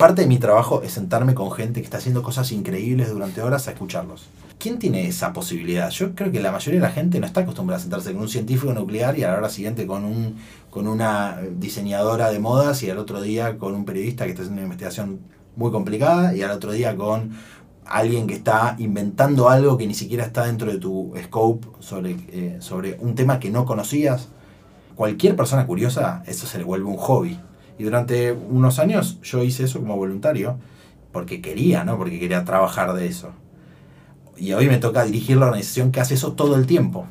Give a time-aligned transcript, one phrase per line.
[0.00, 3.68] parte de mi trabajo es sentarme con gente que está haciendo cosas increíbles durante horas
[3.68, 4.30] a escucharlos.
[4.58, 5.90] ¿Quién tiene esa posibilidad?
[5.90, 8.28] Yo creo que la mayoría de la gente no está acostumbrada a sentarse con un
[8.30, 10.36] científico nuclear y a la hora siguiente con, un,
[10.70, 14.62] con una diseñadora de modas y al otro día con un periodista que está haciendo
[14.62, 15.20] una investigación
[15.54, 17.32] muy complicada y al otro día con
[17.84, 22.56] alguien que está inventando algo que ni siquiera está dentro de tu scope sobre, eh,
[22.60, 24.28] sobre un tema que no conocías.
[24.94, 27.38] Cualquier persona curiosa, eso se le vuelve un hobby.
[27.80, 30.58] Y durante unos años yo hice eso como voluntario,
[31.12, 31.96] porque quería, ¿no?
[31.96, 33.32] Porque quería trabajar de eso
[34.36, 37.06] y hoy me toca dirigir la organización que hace eso todo el tiempo.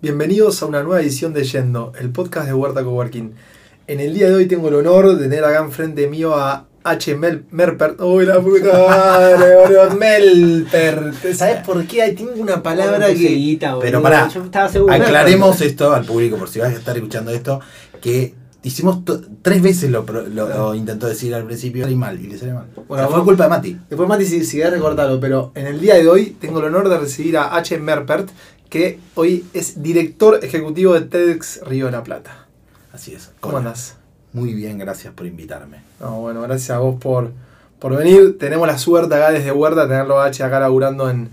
[0.00, 3.34] Bienvenidos a una nueva edición de Yendo, el podcast de Huerta Coworking.
[3.88, 7.14] En el día de hoy tengo el honor de tener acá enfrente mío a H.
[7.16, 8.00] Mel Merpert.
[8.00, 11.34] ¡Uy, la puta madre, Melpert.
[11.34, 12.12] ¿Sabes por qué?
[12.12, 13.58] Tengo una palabra que.
[13.80, 14.28] Pero para
[14.90, 17.60] aclaremos esto al público, por si vas a estar escuchando esto,
[18.00, 18.34] que
[18.66, 19.02] Hicimos
[19.42, 22.66] tres veces lo, lo, intentó decir al principio y mal, y le sale mal.
[22.88, 23.78] Bueno, fue culpa de Mati.
[23.88, 26.98] Después Mati sigue si recordarlo, pero en el día de hoy tengo el honor de
[26.98, 27.78] recibir a H.
[27.78, 28.28] Merpert,
[28.68, 32.48] que hoy es director ejecutivo de TEDx Río de la Plata.
[32.92, 33.30] Así es.
[33.38, 33.94] ¿Cómo andás?
[34.36, 35.78] Muy bien, gracias por invitarme.
[35.98, 37.30] No, bueno, gracias a vos por,
[37.78, 38.36] por venir.
[38.38, 41.30] Tenemos la suerte acá desde Huerta, tenerlo a H acá laburando en,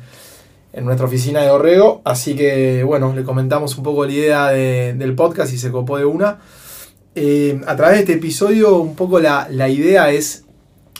[0.72, 2.02] en nuestra oficina de Orrego.
[2.06, 6.06] Así que, bueno, le comentamos un poco la idea del podcast y se copó de
[6.06, 6.40] una.
[7.14, 10.46] Eh, a través de este episodio, un poco la, idea es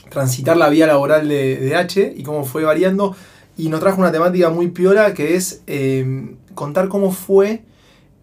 [0.10, 3.16] transitar la vía laboral de, H y cómo fue variando.
[3.56, 7.62] Y nos trajo una temática muy piola que es eh, contar cómo fue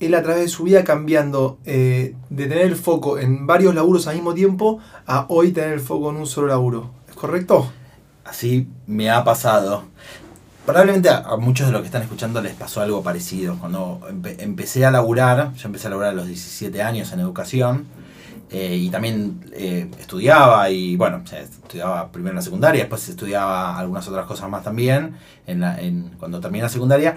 [0.01, 4.07] él a través de su vida cambiando eh, de tener el foco en varios laburos
[4.07, 6.91] al mismo tiempo a hoy tener el foco en un solo laburo.
[7.09, 7.71] ¿Es correcto?
[8.25, 9.85] Así me ha pasado.
[10.65, 13.57] Probablemente a, muchos de los que están escuchando les pasó algo parecido.
[13.59, 14.01] Cuando
[14.39, 17.87] empecé a laburar, yo empecé a laburar a los 17 años en educación
[18.51, 24.07] eh, y también eh, estudiaba y bueno, estudiaba primero en la secundaria, después estudiaba algunas
[24.09, 27.17] otras cosas más también en cuando terminé la secundaria,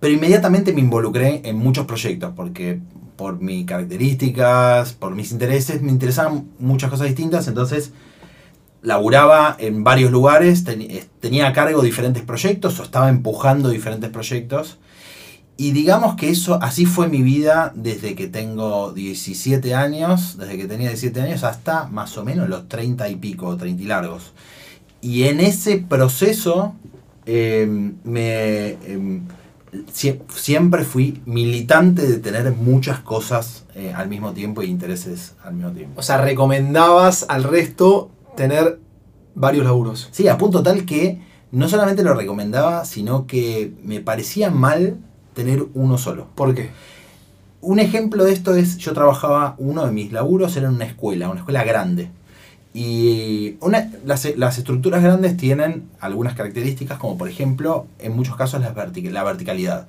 [0.00, 2.80] pero inmediatamente me involucré en muchos proyectos porque
[3.16, 7.92] por mis características, por mis intereses, me interesaban muchas cosas distintas, entonces
[8.82, 14.78] laburaba en varios lugares, eh, tenía a cargo diferentes proyectos o estaba empujando diferentes proyectos.
[15.58, 20.66] Y digamos que eso, así fue mi vida desde que tengo 17 años, desde que
[20.66, 24.32] tenía 17 años hasta más o menos los 30 y pico, 30 y largos.
[25.00, 26.74] Y en ese proceso
[27.24, 28.76] em, me,
[29.84, 35.54] em, siempre fui militante de tener muchas cosas eh, al mismo tiempo e intereses al
[35.54, 36.00] mismo tiempo.
[36.00, 38.78] O sea, recomendabas al resto tener
[39.34, 40.08] varios laburos.
[40.12, 41.20] Sí, a punto tal que
[41.52, 44.98] no solamente lo recomendaba, sino que me parecía mal
[45.34, 46.28] tener uno solo.
[46.34, 46.70] ¿Por qué?
[47.60, 51.28] Un ejemplo de esto es, yo trabajaba, uno de mis laburos era en una escuela,
[51.28, 52.10] una escuela grande.
[52.78, 58.72] Y una, las, estructuras grandes tienen algunas características, como por ejemplo, en muchos casos la,
[59.24, 59.86] verticalidad.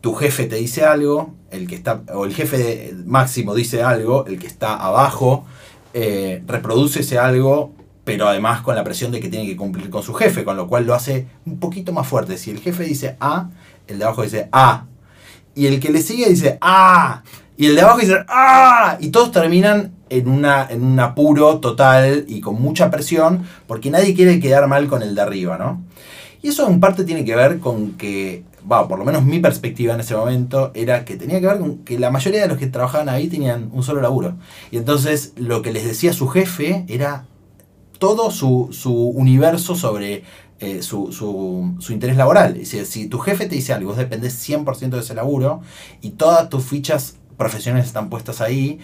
[0.00, 4.40] Tu jefe te dice algo, el que está, o el jefe máximo dice algo, el
[4.40, 5.46] que está abajo
[5.94, 7.70] eh, reproduce ese algo,
[8.02, 10.66] pero además con la presión de que tiene que cumplir con su jefe, con lo
[10.66, 12.36] cual lo hace un poquito más fuerte.
[12.36, 13.50] Si el jefe dice A,
[13.86, 14.86] el de abajo dice A.
[15.54, 17.22] Y el que le sigue dice A.
[17.56, 18.98] Y el de abajo dice A.
[18.98, 24.14] Y todos terminan en, una, en un apuro total y con mucha presión, porque nadie
[24.14, 25.82] quiere quedar mal con el de arriba, ¿no?
[26.42, 30.00] Y eso en parte tiene que ver con que por lo menos mi perspectiva en
[30.00, 33.08] ese momento era que tenía que ver con que la mayoría de los que trabajaban
[33.08, 34.34] ahí tenían un solo laburo.
[34.70, 37.24] Y entonces lo que les decía su jefe era
[37.98, 38.68] todo su,
[39.14, 40.24] universo sobre
[40.60, 42.64] eh, su, interés laboral.
[42.66, 45.62] Si, si tu jefe te dice algo, vos dependés 100% de ese laburo
[46.02, 48.80] y todas tus fichas profesionales están puestas ahí,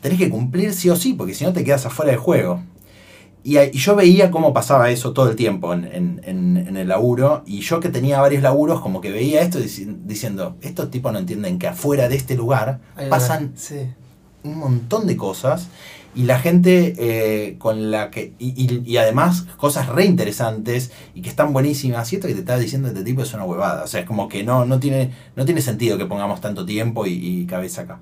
[0.00, 2.62] tenés que cumplir sí o sí, porque si no te quedas afuera del juego.
[3.44, 6.20] Y, yo veía cómo pasaba eso todo el tiempo en,
[6.76, 7.42] el laburo.
[7.46, 11.58] Y yo que tenía varios laburos, como que veía esto diciendo, estos tipos no entienden
[11.58, 13.54] que afuera de este lugar pasan
[14.42, 15.68] un montón de cosas.
[16.14, 18.32] Y la gente eh, con la que.
[18.38, 22.12] Y, además cosas re interesantes y que están buenísimas.
[22.12, 23.84] Y esto que te está diciendo este tipo es una huevada.
[23.84, 27.06] O sea, es como que no, no, tiene, no tiene sentido que pongamos tanto tiempo
[27.06, 28.00] y, y cabeza acá.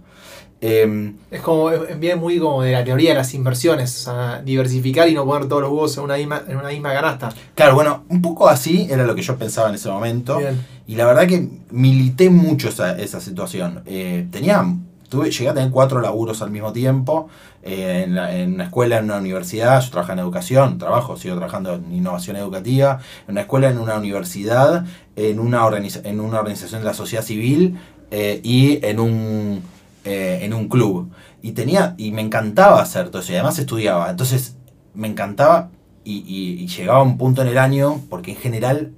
[0.60, 5.06] Em, es como, bien muy como de la teoría de las inversiones, o sea, diversificar
[5.08, 7.28] y no poner todos los huevos en una misma, en una misma canasta.
[7.54, 10.38] Claro, bueno, un poco así era lo que yo pensaba en ese momento.
[10.86, 13.82] Y la verdad que milité mucho esa, esa situación.
[13.86, 14.64] Eh, tenía,
[15.08, 17.28] tuve, llegué a tener cuatro laburos al mismo tiempo,
[17.62, 21.74] eh, en, en, una escuela, en una universidad, yo trabajaba en educación, trabajo, sigo trabajando
[21.74, 24.86] en innovación educativa, en una escuela, en una universidad,
[25.16, 25.68] en una,
[26.04, 27.78] en una organización de la sociedad civil
[28.10, 29.62] eh, y en un
[30.06, 31.10] eh, en un club.
[31.42, 34.10] Y tenía, y me encantaba hacer todo eso, y además estudiaba.
[34.10, 34.56] Entonces,
[34.94, 35.70] me encantaba
[36.04, 38.92] y, y- y llegaba un punto en el año, porque en general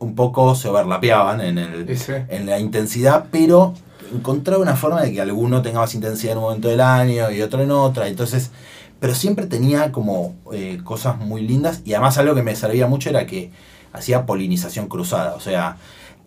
[0.00, 2.12] un poco se overlapeaban en, el, sí.
[2.28, 3.74] en la intensidad, pero
[4.12, 7.40] encontraba una forma de que alguno tenga más intensidad en un momento del año y
[7.42, 8.08] otro en otra.
[8.08, 8.50] Entonces,
[9.00, 13.08] pero siempre tenía como eh, cosas muy lindas y además algo que me servía mucho
[13.10, 13.50] era que
[13.92, 15.34] hacía polinización cruzada.
[15.36, 15.76] O sea,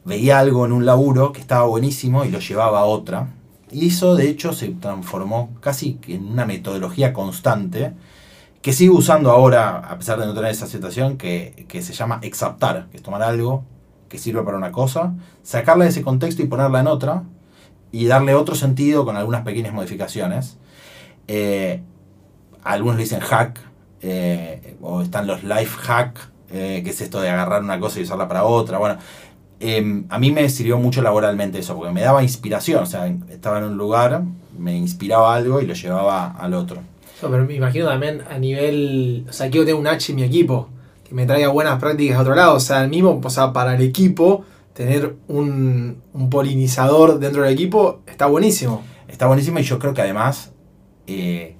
[0.05, 3.27] veía algo en un laburo que estaba buenísimo y lo llevaba a otra.
[3.71, 7.93] Y eso de hecho se transformó casi en una metodología constante
[8.61, 12.19] que sigo usando ahora, a pesar de no tener esa situación, que, que se llama
[12.21, 13.63] exaptar, que es tomar algo
[14.09, 17.23] que sirve para una cosa, sacarla de ese contexto y ponerla en otra,
[17.91, 20.57] y darle otro sentido con algunas pequeñas modificaciones.
[21.27, 21.81] Eh,
[22.63, 23.59] algunos le dicen hack,
[24.01, 28.03] eh, o están los life hack, eh, que es esto de agarrar una cosa y
[28.03, 28.77] usarla para otra.
[28.77, 28.97] Bueno,
[29.59, 33.57] eh, a mí me sirvió mucho laboralmente eso, porque me daba inspiración, o sea, estaba
[33.59, 34.23] en un lugar,
[34.57, 36.81] me inspiraba algo y lo llevaba al otro.
[37.21, 39.25] No, pero me imagino también a nivel.
[39.27, 40.69] O sea, quiero tener un H en mi equipo
[41.07, 42.55] que me traiga buenas prácticas a otro lado.
[42.55, 47.53] O sea, el mismo, o sea, para el equipo, tener un, un polinizador dentro del
[47.53, 48.83] equipo está buenísimo.
[49.07, 50.51] Está buenísimo y yo creo que además,
[51.07, 51.55] eh,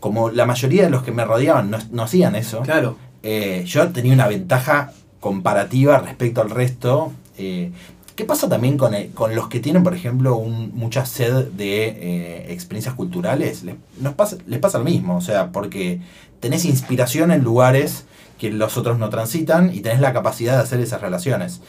[0.00, 2.96] como la mayoría de los que me rodeaban no, no hacían eso, Claro.
[3.22, 7.12] eh, yo tenía una ventaja comparativa respecto al resto.
[7.38, 7.72] eh,
[8.16, 12.52] ¿Qué pasa también con, el- con los que tienen, por ejemplo, mucha sed de eh,
[12.52, 13.62] experiencias culturales?
[13.62, 13.76] Les,
[14.16, 16.00] pasa, les pasa lo mismo, o sea, porque
[16.40, 18.06] tenés inspiración en lugares
[18.38, 21.60] que los otros no transitan y tenés la capacidad de hacer esas relaciones.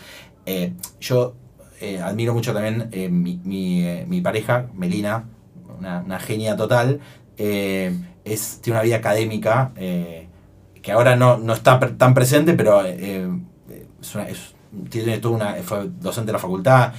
[0.47, 1.35] Eh, yo
[1.81, 5.25] eh, admiro mucho también eh, mi, eh, pareja, Melina,
[5.77, 6.99] una, genia total,
[7.37, 7.95] eh,
[8.25, 10.28] es, tiene una vida académica eh,
[10.89, 13.29] que ahora no, no está pre- tan presente, pero eh,
[14.01, 14.55] es una- es-
[14.89, 16.93] tiene toda una, fue docente de la facultad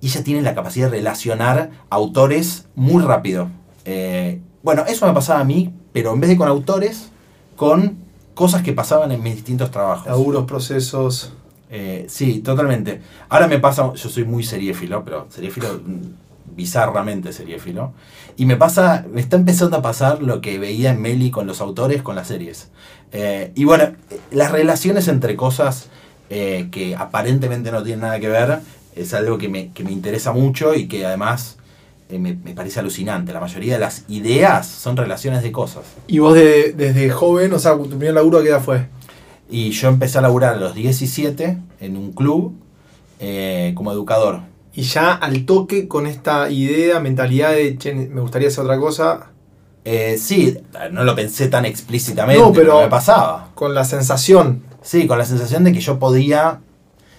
[0.00, 3.48] y ella tiene la capacidad de relacionar autores muy rápido.
[3.84, 7.10] Eh, bueno, eso me pasaba a mí, pero en vez de con autores,
[7.56, 7.98] con
[8.34, 10.06] cosas que pasaban en mis distintos trabajos.
[10.06, 11.34] Laburos, procesos.
[11.70, 13.02] Eh, sí, totalmente.
[13.28, 16.23] Ahora me pasa, yo soy muy seriéfilo, pero seriéfilo mm,
[16.54, 17.92] bizarramente seriéfilo.
[18.36, 21.60] Y me pasa, me está empezando a pasar lo que veía en Meli con los
[21.60, 22.68] autores, con las series.
[23.12, 23.92] Eh, y bueno,
[24.32, 25.88] las relaciones entre cosas
[26.30, 28.58] eh, que aparentemente no tienen nada que ver
[28.96, 31.56] es algo que me, que me interesa mucho y que además
[32.08, 33.32] eh, me, me parece alucinante.
[33.32, 35.84] La mayoría de las ideas son relaciones de cosas.
[36.06, 38.86] Y vos de- desde joven, o sea, tu primer laburo a qué edad fue?
[39.50, 42.54] Y yo empecé a laburar a los 17 en un club
[43.74, 44.40] como educador.
[44.76, 49.30] Y ya al toque con esta idea, mentalidad de, che, me gustaría hacer otra cosa,
[49.86, 50.56] Eh, sí,
[50.92, 53.50] no lo pensé tan explícitamente, No, pero, me pasaba.
[53.54, 54.62] con la sensación.
[54.82, 56.60] Sí, con la sensación de que yo podía,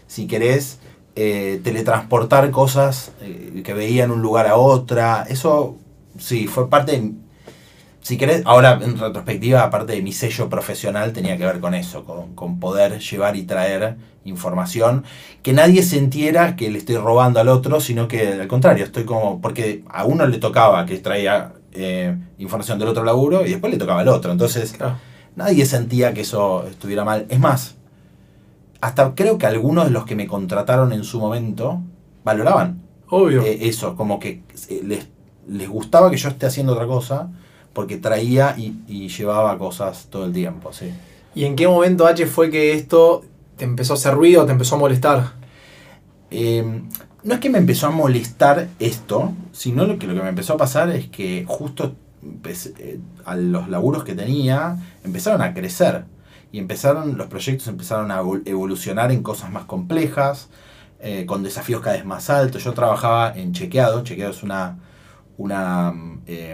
[0.07, 0.79] si querés,
[1.15, 5.25] eh, teletransportar cosas eh, que veía en un lugar a otra.
[5.29, 5.77] Eso,
[6.19, 7.11] sí, fue parte de...
[8.01, 12.03] Si querés, ahora en retrospectiva, aparte de mi sello profesional, tenía que ver con eso,
[12.03, 13.95] con, con poder llevar y traer
[14.25, 15.04] información,
[15.42, 19.39] que nadie sintiera que le estoy robando al otro, sino que al contrario, estoy como,
[19.42, 23.80] porque a uno le tocaba que traía eh, información del otro laburo y después le
[23.80, 24.95] tocaba al otro, entonces Claro.
[25.36, 27.25] nadie sentía que eso estuviera mal.
[27.30, 27.75] Es más,
[28.81, 31.81] hasta creo que algunos de los que me contrataron en su momento
[32.24, 33.42] valoraban Obvio.
[33.44, 35.07] eh, eso, como que eh, les,
[35.48, 37.30] les gustaba que yo esté haciendo otra cosa,
[37.74, 40.91] porque traía y, y llevaba cosas todo el tiempo, sí.
[41.36, 43.24] ¿Y en qué momento, H, fue que esto
[43.57, 45.33] te empezó a hacer ruido, te empezó a molestar?
[46.31, 46.81] Eh,
[47.24, 50.53] no es que me empezó a molestar esto, sino lo que, lo que me empezó
[50.53, 56.05] a pasar es que justo empecé- eh, a los laburos que tenía empezaron a crecer
[56.51, 60.50] y empezaron los proyectos empezaron a evol- evolucionar en cosas más complejas,
[61.00, 62.63] eh, con desafíos cada vez más altos.
[62.63, 64.77] Yo trabajaba en Chequeado, Chequeado es una,
[65.38, 65.93] una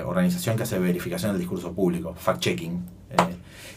[0.05, 2.79] organización que hace verificación del discurso público, fact-checking,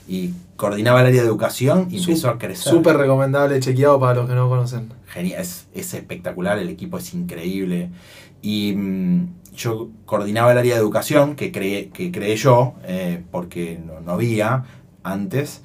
[0.06, 2.72] y coordinaba el área de educación y empezó a crecer.
[2.72, 4.92] Súper recomendable, chequeado para los que no conocen.
[5.06, 7.90] Genial, es, es espectacular, el equipo es increíble.
[8.42, 13.80] Y mm, yo coordinaba el área de educación que creé, que creé yo, eh, porque
[13.84, 14.64] no, no había
[15.02, 15.62] antes.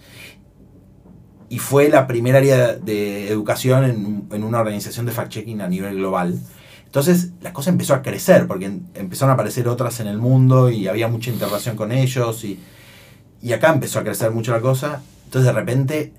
[1.50, 5.96] Y fue la primera área de educación en, en una organización de fact-checking a nivel
[5.96, 6.40] global.
[6.86, 10.70] Entonces la cosa empezó a crecer, porque em- empezaron a aparecer otras en el mundo
[10.70, 12.44] y había mucha interrelación con ellos.
[12.46, 12.60] Y,
[13.42, 15.02] y acá empezó a crecer mucho la cosa.
[15.26, 16.14] Entonces de repente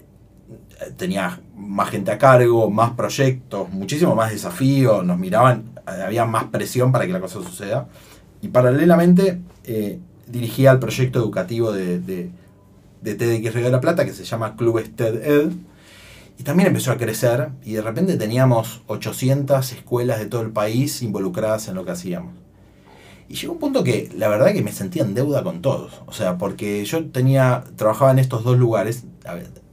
[0.81, 6.25] eh, tenía más gente a cargo, más proyectos, muchísimo más desafíos, nos miraban, eh, había
[6.25, 7.89] más presión para que la cosa suceda.
[8.43, 12.31] Y paralelamente eh, dirigía el proyecto educativo de, de,
[13.03, 15.51] de TEDx Río de la Plata, que se llama Clubes TED-Ed.
[16.39, 21.03] Y también empezó a crecer y de repente teníamos 800 escuelas de todo el país
[21.03, 22.40] involucradas en lo que hacíamos.
[23.31, 26.03] Y llegó un punto que la verdad que me sentía en deuda con todos.
[26.07, 29.05] O sea, porque yo tenía, trabajaba en estos dos lugares.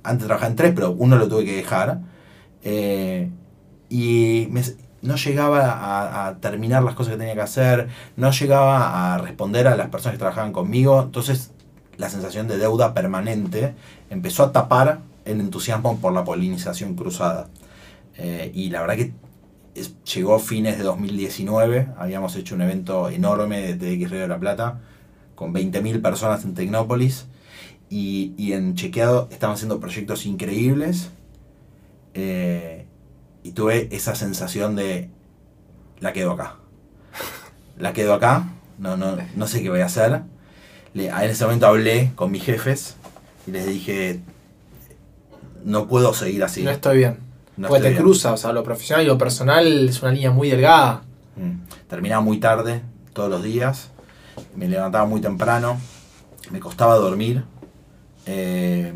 [0.04, 2.02] Antes trabajaba en tres, pero uno lo tuve que dejar.
[2.64, 3.32] Eh,
[3.90, 4.48] y
[5.02, 7.88] no llegaba a, a terminar las cosas que tenía que hacer.
[8.16, 11.02] No llegaba a responder a las personas que trabajaban conmigo.
[11.02, 11.50] Entonces
[11.98, 13.74] la sensación de deuda permanente
[14.12, 17.48] empezó a tapar el entusiasmo por la polinización cruzada.
[18.20, 19.14] Eh, y la verdad que
[20.14, 24.82] llegó fines de 2019, habíamos hecho un evento enorme de TX Río de la Plata,
[25.36, 27.26] con 20.000 personas en Tecnópolis,
[27.90, 31.10] y, en Chequeado estaban haciendo proyectos increíbles,
[32.14, 32.86] eh,
[33.44, 35.10] y tuve esa sensación de,
[36.00, 36.58] la quedo acá.
[37.78, 40.22] La quedo acá, no, no, no sé qué voy a hacer.
[40.94, 42.96] En ese momento hablé con mis jefes
[43.46, 44.22] y les dije,
[45.64, 46.64] no puedo seguir así.
[46.64, 47.27] No estoy bien.
[47.58, 48.02] No Porque te bien".
[48.04, 51.02] cruza, o sea, lo profesional y lo personal es una línea muy delgada.
[51.36, 51.68] Mm.
[51.90, 52.82] Terminaba muy tarde
[53.14, 53.90] todos los días,
[54.56, 55.78] me levantaba muy temprano,
[56.52, 57.44] me costaba dormir.
[58.30, 58.94] eh,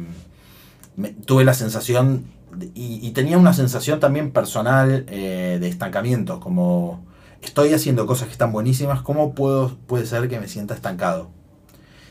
[0.98, 6.40] me- tuve la sensación, de- y, y tenía una sensación también personal eh, de estancamiento,
[6.42, 7.06] como
[7.42, 11.30] estoy haciendo cosas que están buenísimas, ¿cómo puedo, puede ser que me sienta estancado?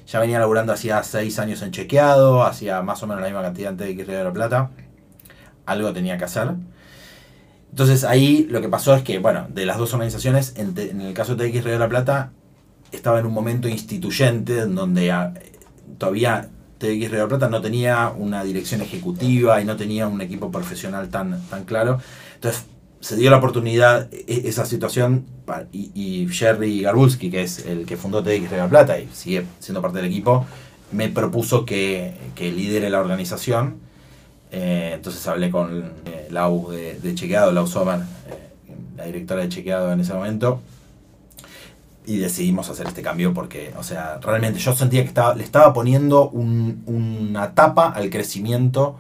[0.06, 3.70] Ya venía laburando hacía seis años en chequeado, hacía más o menos la misma cantidad
[3.72, 4.70] antes de que de la Plata.
[5.70, 6.48] Algo tenía que hacer.
[7.70, 11.36] Entonces ahí lo que pasó es que, bueno, de las dos organizaciones, en, el caso
[11.36, 12.32] de TX Río de la Plata,
[12.90, 15.32] estaba en un momento instituyente en donde ah,
[15.98, 16.48] todavía
[16.78, 20.50] TX Río de la Plata no tenía una dirección ejecutiva y no tenía un equipo
[20.50, 22.00] profesional tan, tan claro.
[22.34, 22.64] Entonces
[22.98, 25.24] se dio la oportunidad, e- esa situación,
[25.72, 29.08] y, y Jerry Garbulski, que es el que fundó TX Río de la Plata y
[29.12, 30.44] sigue siendo parte del equipo,
[30.90, 33.89] me propuso que, que lidere la organización.
[34.52, 39.48] Eh, entonces hablé con eh, Lau de, de Chequeado, Lau Sommer, eh, la directora de
[39.48, 40.60] Chequeado en ese momento,
[42.06, 45.72] y decidimos hacer este cambio porque, o sea, realmente yo sentía que estaba, le estaba
[45.72, 48.96] poniendo un- una tapa al crecimiento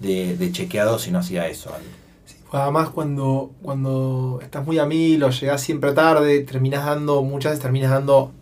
[0.00, 1.70] de, de Chequeado si no hacía eso.
[2.52, 7.62] Además, cuando, cuando estás muy a mil o llegás siempre tarde, terminás dando, muchas veces
[7.62, 8.32] terminas dando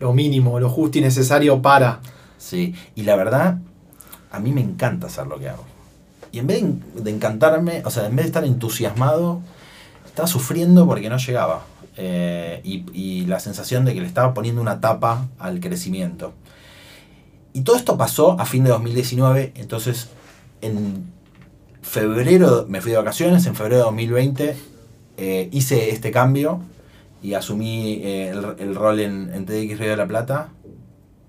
[0.00, 2.00] lo mínimo, lo justo y necesario para.
[2.38, 3.58] Sí, y la verdad,
[4.32, 5.64] a mí me encanta hacer lo que hago.
[6.32, 9.42] Y en vez de, encantarme, o sea, en vez de estar entusiasmado,
[10.06, 11.64] estaba sufriendo porque no llegaba.
[11.98, 16.32] Eh, y, la sensación de que le estaba poniendo una tapa al crecimiento.
[17.52, 20.08] Y todo esto pasó a fin de 2019, entonces
[20.62, 21.04] en
[21.82, 24.56] febrero me fui de vacaciones, en febrero de 2020
[25.18, 26.60] eh, hice este cambio
[27.22, 30.48] y asumí eh, el, el rol en, en TDX Río de la Plata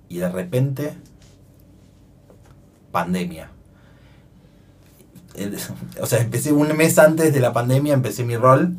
[0.07, 0.93] y de repente
[2.91, 3.52] pandemia.
[5.35, 5.57] El-
[6.01, 8.77] O sea, empecé un mes antes de la pandemia, empecé mi rol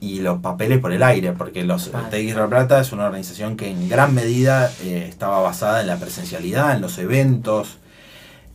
[0.00, 2.08] y los papeles por el aire, porque los Vale.
[2.28, 5.96] TX La Plata es una organización que en gran medida eh, estaba basada en la
[5.96, 7.78] presencialidad, en los eventos.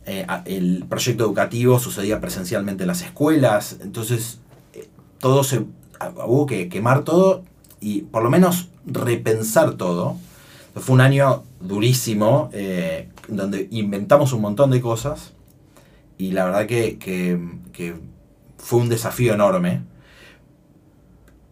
[0.06, 4.38] eh, el proyecto educativo sucedía presencialmente en las escuelas, entonces
[4.74, 5.64] eh, todo se
[5.98, 7.42] a- hubo que quemar todo
[7.80, 10.16] y por lo menos repensar todo.
[10.74, 12.50] Fue un año durísimo,
[13.28, 15.32] donde inventamos un montón de cosas
[16.18, 17.38] y la verdad que, que-
[17.72, 17.94] que
[18.58, 19.82] fue un desafío enorme.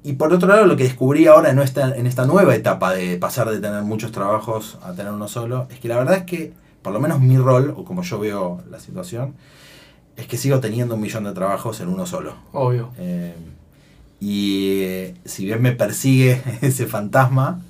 [0.04, 3.16] Y por otro lado, lo que descubrí ahora en esta, en esta nueva etapa de
[3.18, 6.52] pasar de tener muchos trabajos a tener uno solo, es que la verdad es que,
[6.82, 9.34] por lo menos mi rol, o como yo veo la situación,
[10.16, 12.34] es que sigo teniendo un millón de trabajos en uno solo.
[12.52, 12.90] Obvio.
[12.98, 13.34] Eh,
[14.20, 17.60] y eh, si bien me persigue ese fantasma,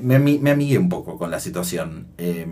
[0.00, 2.06] me, me amigué un poco con la situación.
[2.18, 2.46] Eh,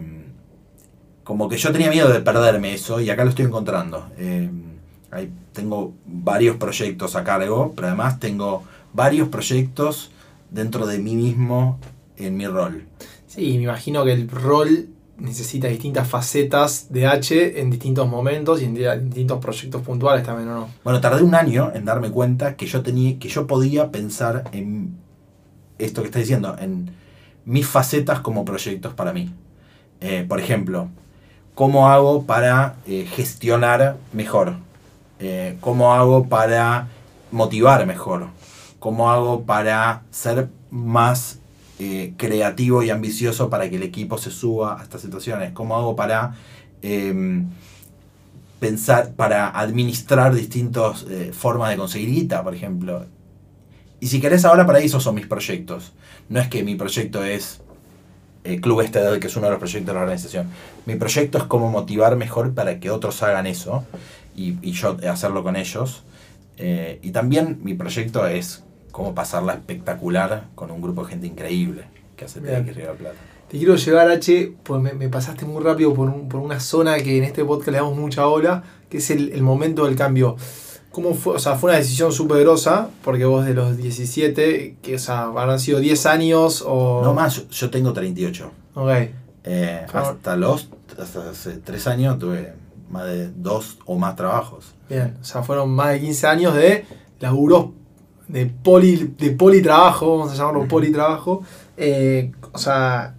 [1.30, 4.08] como que yo tenía miedo de perderme eso y acá lo estoy encontrando.
[4.18, 4.50] Eh,
[5.12, 10.10] ahí tengo varios proyectos a cargo, pero además tengo varios proyectos
[10.50, 11.78] dentro de mí mismo
[12.16, 12.82] en mi rol.
[13.28, 18.64] Sí, me imagino que el rol necesita distintas facetas de H en distintos momentos y
[18.64, 20.68] en di- distintos proyectos puntuales también, ¿o no?
[20.82, 24.96] Bueno, tardé un año en darme cuenta que yo tenía, que yo podía pensar en
[25.78, 26.90] esto que está diciendo, en
[27.44, 29.32] mis facetas como proyectos para mí.
[30.00, 30.88] Eh, por ejemplo,
[31.60, 34.54] ¿cómo hago para eh, gestionar mejor?
[35.18, 36.88] Eh, ¿Cómo hago para
[37.30, 38.28] motivar mejor?
[38.78, 41.38] ¿Cómo hago para ser más
[41.78, 45.52] eh, creativo y ambicioso para que el equipo se suba a estas situaciones?
[45.52, 46.34] ¿Cómo hago para
[46.80, 47.50] em,
[48.58, 53.04] pensar, para administrar distintas formas de conseguir guita, por ejemplo?
[54.00, 55.92] Y si querés ahora para eso son mis proyectos.
[56.30, 57.60] No es que mi proyecto es
[58.44, 60.48] eh, Club Este, que es uno de los proyectos de la organización.
[60.86, 63.84] Mi proyecto es cómo motivar mejor para que otros hagan eso
[64.36, 66.02] y, y yo hacerlo con ellos.
[66.58, 71.84] Eh, y también mi proyecto es cómo pasarla espectacular con un grupo de gente increíble
[72.16, 72.64] que hace Bien.
[72.66, 73.16] TX Río Plata.
[73.50, 76.96] Te quiero llevar, H, pues me, me pasaste muy rápido por, un- por una zona
[76.98, 80.36] que en este podcast le damos mucha ola, que es el, el momento del cambio.
[80.92, 81.36] ¿Cómo fue?
[81.36, 85.22] O sea, fue una decisión súper grosa, porque vos de los 17, que o sea,
[85.24, 87.00] habrán sido 10 años o...
[87.04, 88.50] No más, yo, tengo 38.
[88.74, 88.90] Ok,
[89.44, 90.00] Eh, Ah.
[90.10, 90.68] hasta los
[91.00, 92.52] hasta hace 3 años tuve
[92.90, 94.74] más de dos o más trabajos.
[94.88, 95.16] bien.
[95.20, 96.84] O sea, fueron más de 15 años de
[97.20, 97.66] laburos
[98.28, 100.68] de poli de politrabajo, vamos a llamarlo Ujú.
[100.68, 101.42] politrabajo.
[101.76, 103.14] Eh, o sea,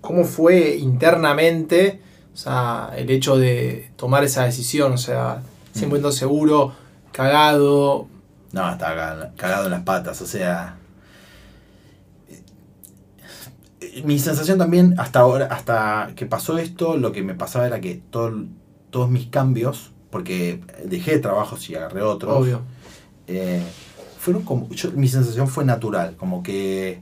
[0.00, 2.00] ¿cómo fue internamente
[2.34, 4.92] o sea, el hecho de tomar esa decisión?
[4.92, 5.42] O sea,
[5.74, 6.72] 100% seguro,
[7.22, 8.06] cagado.
[8.52, 10.76] No, estaba caga- cagado en las patas, o sea.
[13.80, 17.80] eh, Mi sensación también, hasta ahora, hasta que pasó esto, lo que me pasaba era
[17.80, 18.44] que todo-
[18.90, 22.62] todos mis cambios, porque dejé trabajos y agarré otros, Obvio.
[23.26, 23.62] eh,
[24.18, 24.68] fueron como.
[24.70, 27.00] yo- mi sensación fue natural, como que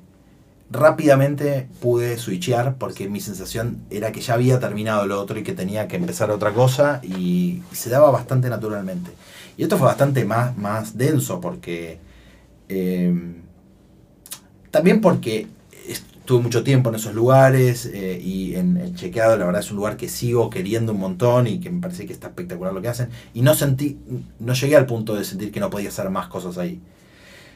[0.68, 5.52] rápidamente pude switchear porque mi sensación era que ya había terminado lo otro y que
[5.52, 9.12] tenía que empezar otra cosa y se daba bastante naturalmente.
[9.56, 11.98] Y esto fue bastante más, más denso porque...
[12.68, 13.14] eh,
[14.70, 15.46] también porque
[15.88, 19.76] estuve mucho tiempo en esos lugares eh, y en, en Chequeado la verdad es un
[19.76, 22.88] lugar que sigo queriendo un montón y que me parece que está espectacular lo que
[22.88, 23.08] hacen.
[23.32, 23.98] Y no sentí,
[24.40, 26.80] no llegué al punto de sentir que no podía hacer más cosas ahí.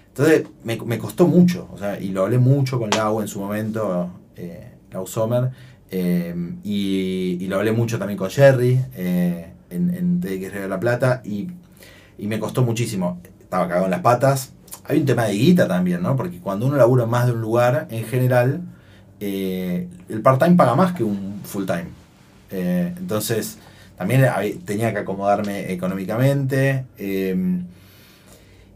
[0.08, 4.10] Entonces me, costó mucho, o sea, y lo hablé mucho con Lau en su momento,
[4.36, 5.50] eh, Lau Sommer,
[5.90, 11.22] eh, y, lo hablé mucho también con Jerry en, en de la Plata,
[12.20, 13.20] y me costó muchísimo.
[13.40, 14.52] Estaba cagado en las patas.
[14.84, 16.16] Hay un tema de guita también, ¿no?
[16.16, 18.60] Porque cuando uno labura más de un lugar, en general,
[19.20, 21.86] eh, el part-time paga más que un full-time.
[22.50, 23.58] Eh, entonces,
[23.96, 24.26] también
[24.64, 26.84] tenía que acomodarme económicamente.
[26.98, 27.62] eh,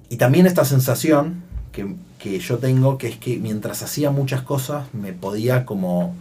[0.08, 4.86] y también esta sensación que, que yo tengo, que es que mientras hacía muchas cosas,
[4.92, 6.14] me podía como...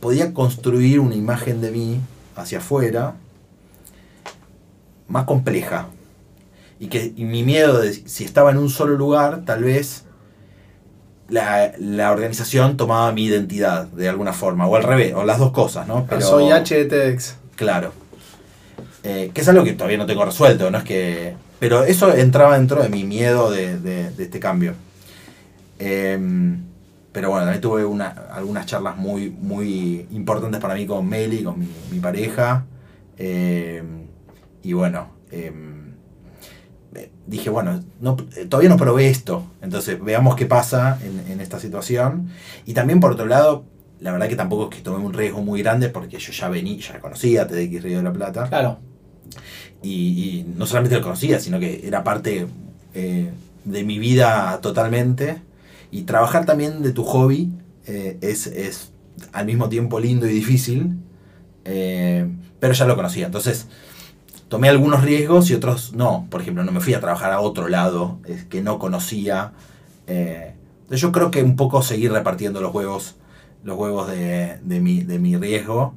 [0.00, 2.00] Podía construir una imagen de mí
[2.34, 3.14] hacia afuera
[5.12, 5.86] más compleja.
[6.80, 10.04] Y que y mi miedo de si estaba en un solo lugar, tal vez
[11.28, 14.66] la, la organización tomaba mi identidad de alguna forma.
[14.66, 16.06] O al revés, o las dos cosas, ¿no?
[16.08, 17.36] Pero, Soy H de TEDx.
[17.56, 17.92] Claro.
[19.04, 21.34] Eh, que es algo que todavía no tengo resuelto, no es que.
[21.60, 24.74] Pero eso entraba dentro de mi miedo de, de- de este cambio.
[25.78, 26.58] Em,
[27.12, 31.58] pero bueno, también tuve una, algunas charlas muy, muy importantes para mí con Meli, con
[31.60, 32.64] mi, mi pareja.
[33.18, 34.01] Em,
[34.62, 35.94] y bueno, em,
[36.94, 39.44] eh, dije, bueno, no, eh, todavía no probé esto.
[39.60, 42.28] Entonces veamos qué pasa en, en esta situación.
[42.66, 43.64] Y también por otro lado,
[44.00, 46.78] la verdad que tampoco es que tomé un riesgo muy grande porque yo ya venía,
[46.78, 48.48] ya conocía a TDX Río de la Plata.
[48.48, 48.78] Claro.
[49.82, 52.46] Y, y no solamente lo conocía, sino que era parte
[52.94, 53.30] eh,
[53.64, 55.40] de mi vida totalmente.
[55.90, 57.50] Y trabajar también de tu hobby
[57.86, 58.92] eh, es, es
[59.32, 60.96] al mismo tiempo lindo y difícil,
[61.64, 62.26] eh,
[62.58, 63.26] pero ya lo conocía.
[63.26, 63.68] Entonces
[64.52, 66.26] tomé algunos riesgos y otros no.
[66.28, 69.52] Por ejemplo, no me fui a trabajar a otro lado eh, que no conocía.
[70.06, 70.54] eh.
[70.90, 73.14] yo creo que un poco seguir repartiendo los huevos,
[73.64, 75.94] los huevos de, de mi, de mi riesgo.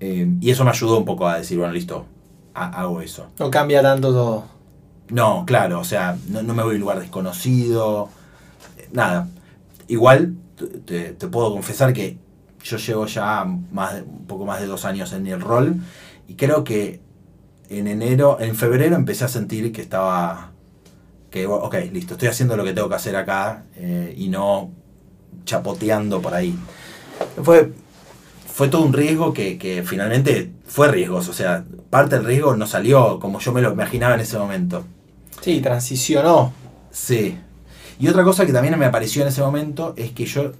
[0.00, 2.06] eh, y eso me ayudó un poco a decir, bueno, listo,
[2.54, 3.26] ha- hago eso.
[3.38, 4.44] No cambia tanto todo.
[5.10, 8.08] No, claro, o sea, no, no me voy a un lugar desconocido,
[8.92, 9.28] nada.
[9.88, 10.36] Igual
[10.86, 12.16] te, te- puedo confesar que
[12.64, 15.76] yo llevo ya más un poco más de dos años en el rol
[16.28, 17.00] y creo que
[17.70, 20.50] en enero, en febrero empecé a sentir que estaba,
[21.30, 24.70] que ok, listo, estoy haciendo lo que tengo que hacer acá eh, y no
[25.44, 26.54] chapoteando por ahí.
[27.42, 27.72] Fue,
[28.52, 32.66] fue todo un riesgo que, que finalmente fue riesgoso, o sea, parte del riesgo no
[32.66, 34.84] salió como yo me lo imaginaba en ese momento.
[35.40, 36.52] Sí, transicionó.
[36.90, 37.38] Sí.
[37.98, 40.52] Y otra cosa que también me apareció en ese momento es que yo.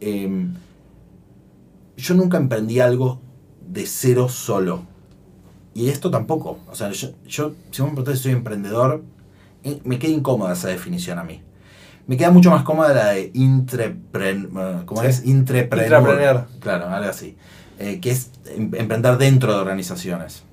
[0.00, 0.54] em,
[1.96, 3.20] yo nunca emprendí algo
[3.66, 4.82] de cero solo.
[5.76, 6.58] Y esto tampoco.
[6.70, 9.02] O sea, yo, yo si vos me preguntás si soy emprendedor,
[9.62, 11.42] eh, me queda incómoda esa definición a mí.
[12.06, 15.08] Me queda mucho más cómoda la de intrepren, bueno, ¿cómo Sí.
[15.08, 15.26] es?
[15.26, 16.00] Intrepreneur.
[16.00, 16.46] Intrapreneur.
[16.60, 17.36] Claro, algo así.
[17.78, 20.44] Eh, que es em- emprender dentro de organizaciones.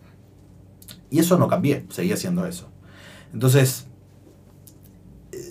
[1.10, 2.68] Y eso no cambié, seguí haciendo eso.
[3.34, 3.88] Entonces,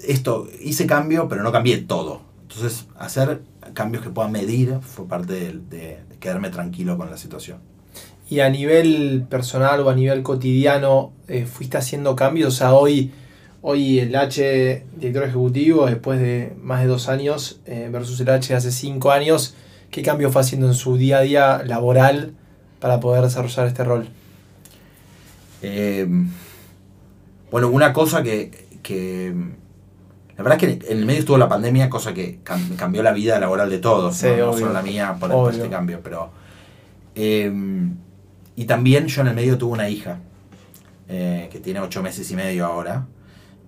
[0.06, 2.20] esto, hice cambio, pero no cambié todo.
[2.42, 3.40] Entonces, hacer
[3.72, 7.58] cambios que pueda medir fue parte de, de quedarme tranquilo con la situación.
[8.32, 12.54] Y a nivel personal o a nivel cotidiano, eh, ¿fuiste haciendo cambios?
[12.54, 13.10] O sea, hoy,
[13.60, 18.48] hoy el H director ejecutivo, después de más de dos años, eh, versus el H
[18.48, 19.54] de hace cinco años,
[19.90, 22.32] ¿qué cambio fue haciendo en su día a día laboral
[22.80, 24.08] para poder desarrollar este rol?
[25.60, 26.06] Eh,
[27.50, 29.34] bueno, una cosa que, que
[30.38, 33.12] La verdad es que en el medio estuvo la pandemia, cosa que cam- cambió la
[33.12, 36.00] vida laboral de todos, Sí, no, solo la mía por, por este cambio.
[36.02, 36.30] Pero,
[37.14, 37.52] eh,
[38.56, 40.20] y también yo en el medio tuve una hija,
[41.08, 43.06] eh, que tiene ocho meses y medio ahora.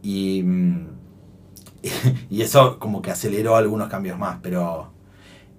[0.03, 0.87] Y, mm,
[2.31, 4.92] y eso como que aceleró algunos cambios más, pero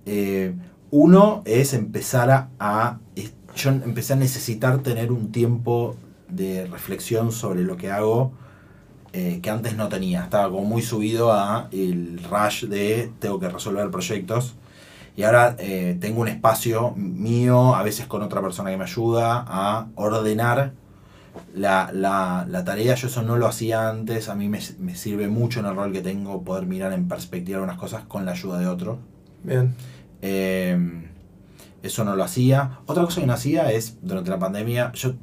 [0.05, 0.53] eh,
[0.91, 2.99] uno es empezar a,
[3.55, 5.95] Yo empecé a necesitar tener un tiempo
[6.29, 8.33] de reflexión sobre lo que hago
[9.13, 10.23] eh, que antes no tenía.
[10.23, 14.55] Estaba como muy subido a el rush de tengo que resolver proyectos.
[15.15, 19.45] Y ahora eh, tengo un espacio mío, a veces con otra persona que me ayuda,
[19.47, 20.73] a ordenar
[21.53, 22.95] la, la, la tarea.
[22.95, 24.27] Yo eso no lo hacía antes.
[24.27, 27.57] A mí me, me sirve mucho en el rol que tengo poder mirar en perspectiva
[27.57, 28.99] algunas cosas con la ayuda de otro.
[29.43, 29.73] Bien.
[30.21, 30.77] Eh,
[31.81, 32.79] eso no lo hacía.
[32.85, 35.13] Otra cosa que no hacía es, durante la pandemia, yo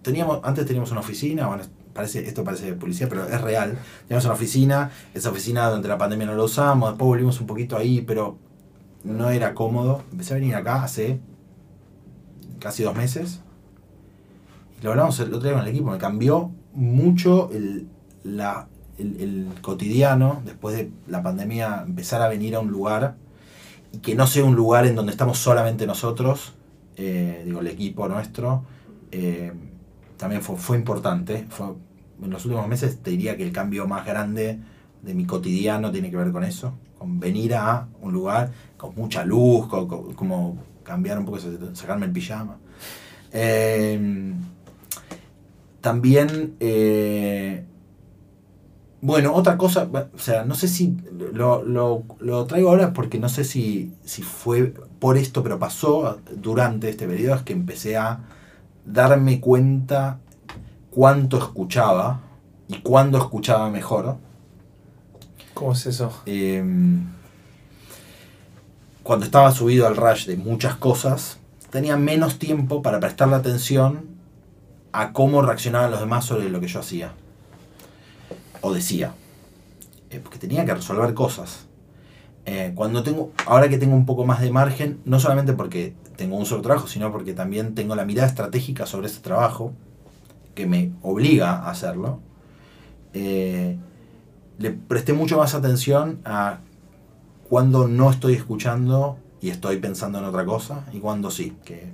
[0.00, 3.76] teníamos, antes teníamos una oficina, bueno, parece, esto parece de policía, pero es real.
[4.06, 7.76] Teníamos una oficina, esa oficina durante la pandemia no la usamos, después volvimos un poquito
[7.76, 8.38] ahí, pero
[9.04, 10.02] no era cómodo.
[10.10, 11.20] Empecé a venir acá hace
[12.58, 13.40] casi dos meses.
[14.80, 17.88] Y lo hablamos el otro día con el equipo, me cambió mucho el,
[18.24, 23.16] la, el, cotidiano, después de la pandemia, empezar a venir a un lugar
[23.92, 26.54] y que no sea un lugar en donde estamos solamente nosotros,
[26.96, 28.64] eh, digo, el equipo nuestro,
[29.12, 29.52] eh,
[30.16, 31.46] también fue, fue importante.
[31.48, 31.66] Fue,
[32.22, 34.58] en los últimos meses te diría que el cambio más grande
[35.02, 36.74] de mi cotidiano tiene que ver con eso,
[37.06, 41.38] venir a un lugar con mucha luz, como cambiar un poco,
[41.74, 42.56] sacarme el pijama.
[43.32, 44.32] Eh,
[45.80, 47.64] también, eh,
[49.00, 50.96] bueno, otra cosa, o sea, no sé si
[51.34, 56.20] lo, lo- lo traigo ahora porque no sé si, si fue por esto, pero pasó
[56.36, 58.20] durante este periodo, es que empecé a
[58.86, 60.20] darme cuenta
[60.90, 62.20] cuánto escuchaba
[62.68, 64.16] y cuándo escuchaba mejor.
[65.54, 66.12] ¿Cómo es eso?
[66.26, 66.62] Eh,
[69.04, 71.38] cuando estaba subido al rush de muchas cosas,
[71.70, 74.06] tenía menos tiempo para prestarle atención
[74.92, 77.12] a cómo reaccionaban los demás sobre lo que yo hacía
[78.60, 79.12] o decía.
[80.10, 81.66] Eh, porque tenía que resolver cosas.
[82.46, 86.36] Eh, cuando tengo, ahora que tengo un poco más de margen, no solamente porque tengo
[86.36, 89.72] un solo trabajo, sino porque también tengo la mirada estratégica sobre ese trabajo,
[90.54, 92.20] que me obliga a hacerlo,
[93.12, 93.76] eh,
[94.58, 96.58] le presté mucho más atención a
[97.48, 101.92] cuando no estoy escuchando y estoy pensando en otra cosa y cuando sí, que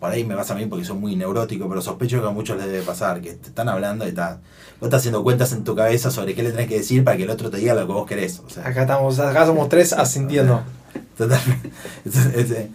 [0.00, 2.56] por ahí me pasa a mí porque soy muy neurótico, pero sospecho que a muchos
[2.56, 4.40] les debe pasar, que te están hablando y está,
[4.80, 7.24] vos estás haciendo cuentas en tu cabeza sobre qué le tenés que decir para que
[7.24, 8.40] el otro te diga lo que vos querés.
[8.46, 10.62] O sea, Acá estamos, acá somos tres asintiendo.
[11.18, 12.70] Totalmente.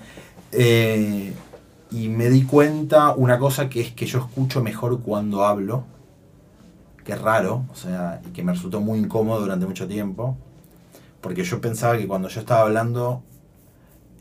[0.51, 1.33] Eh,
[1.89, 5.83] y me di cuenta una cosa que es que yo escucho mejor cuando hablo,
[7.05, 10.35] que es raro, o sea, y que me resultó muy incómodo durante mucho tiempo,
[11.21, 13.23] porque yo pensaba que cuando yo estaba hablando,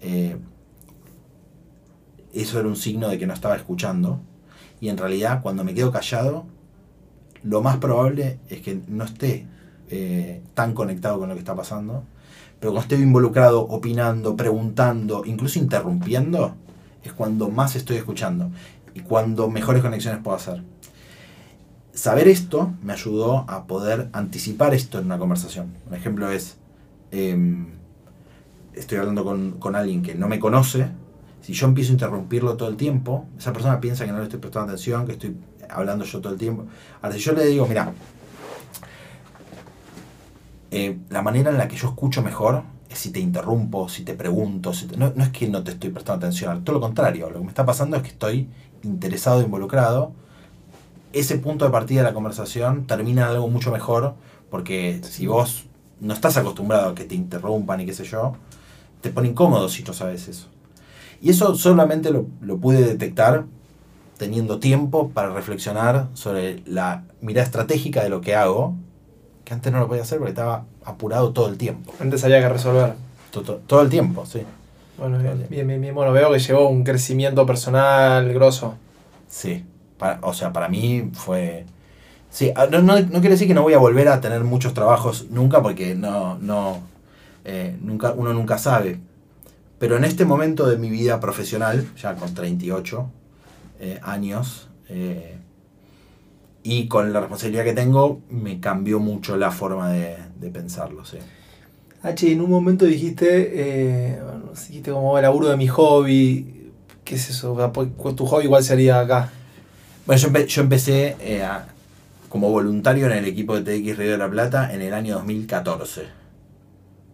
[0.01, 0.37] eh,
[2.35, 4.21] eso era un signo de que no estaba escuchando,
[4.81, 6.45] y en realidad cuando me quedo callado,
[7.43, 9.47] lo más probable es que no esté
[9.89, 12.05] eh, tan conectado con lo que está pasando,
[12.61, 16.55] pero cuando estoy involucrado, opinando, preguntando, incluso interrumpiendo,
[17.03, 18.51] es cuando más estoy escuchando
[18.95, 20.63] y cuando mejores conexiones puedo hacer.
[21.95, 25.75] Saber esto me ayudó a poder anticipar esto en una conversación.
[25.89, 26.57] Un ejemplo es,
[27.13, 27.69] em,
[28.75, 30.89] estoy hablando con, con alguien que no me conoce,
[31.43, 34.41] si yo empiezo a interrumpirlo todo el tiempo, esa persona piensa que no le estoy
[34.41, 35.37] prestando atención, que estoy
[35.69, 36.65] hablando yo todo el tiempo.
[37.03, 37.93] Ahora, si yo le digo, mira,
[40.71, 44.15] eh, la manera en la que yo escucho mejor es si te interrumpo, si te
[44.15, 47.29] pregunto, si te- no, no es que no te estoy prestando atención, todo lo contrario,
[47.31, 48.49] lo que me está pasando es que estoy
[48.83, 50.13] interesado, involucrado.
[51.15, 54.15] Ese punto de partida de la conversación termina en algo mucho mejor,
[54.51, 55.65] porque si vos
[56.01, 58.35] no estás acostumbrado a que te interrumpan y qué sé yo,
[59.01, 60.49] te pone incómodo si no sabes eso.
[61.21, 63.45] Y eso solamente lo, lo pude detectar
[64.19, 68.75] teniendo tiempo para reflexionar sobre la mirada estratégica de lo que hago,
[69.45, 71.93] que antes no lo podía hacer porque estaba apurado todo el tiempo.
[72.01, 72.95] Antes había que resolver.
[73.31, 74.43] To- to- Todo, el tiempo, sí.
[74.99, 75.95] Bueno, bien, bien, bien, bien.
[75.95, 78.75] Bueno, veo que llevó un crecimiento personal grosso.
[79.29, 79.65] Sí.
[80.23, 81.67] O sea, para mí fue...
[82.31, 84.75] Sí, ah, no, no, no quiere decir que no voy a volver a tener muchos
[84.75, 86.83] trabajos nunca porque no, no,
[87.45, 88.99] eh, nunca, uno nunca sabe.
[89.79, 93.11] Pero en este momento de mi vida profesional, ya con 38
[93.81, 95.37] eh, años, eh,
[96.65, 101.19] y con la responsabilidad que tengo, me cambió mucho la forma de, de pensarlo, sí.
[102.03, 106.71] H, en un momento dijiste, dijiste como el laburo de mi hobby.
[107.03, 107.73] ¿Qué es eso?
[107.73, 109.31] Pues, ¿Tu hobby igual sería acá?
[110.07, 111.47] Bueno, yo, empe- yo empecé eh,
[112.29, 116.03] como voluntario en el equipo de TX Río de la Plata en el año 2014,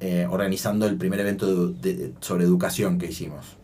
[0.00, 1.74] eh, organizando el primer evento
[2.20, 3.56] sobre educación que hicimos.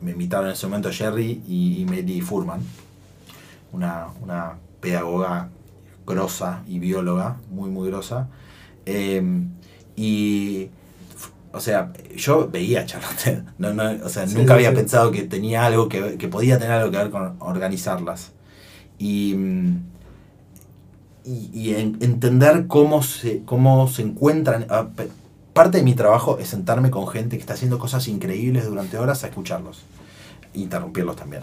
[0.00, 2.60] Me invitaron en ese momento Jerry y, Mary Furman,
[3.72, 5.48] una, una pedagoga
[6.06, 8.28] grosa y bióloga, muy, muy grosa.
[8.84, 9.50] Em,
[9.94, 10.70] y,
[11.52, 15.88] o sea, yo veía Charlotte, no, no, o sea, nunca había pensado que tenía algo,
[15.88, 18.32] que, que, podía tener algo que ver con organizarlas.
[18.98, 19.36] Y,
[21.24, 24.66] y, entender cómo se, cómo se encuentran.
[24.70, 24.88] Ah,
[25.52, 29.24] parte de mi trabajo es sentarme con gente que está haciendo cosas increíbles durante horas
[29.24, 29.82] a escucharlos
[30.54, 31.42] interrumpirlos también.